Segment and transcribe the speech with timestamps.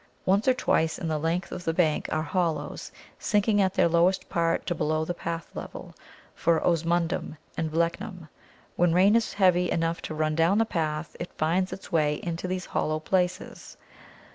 [0.25, 4.27] Once or twice in the length of the bank are hollows, sinking at their lowest
[4.29, 5.93] part to below the path level,
[6.33, 8.27] for Osmunda and Blechnum.
[8.75, 12.47] When rain is heavy enough to run down the path it finds its way into
[12.47, 13.77] these hollow places.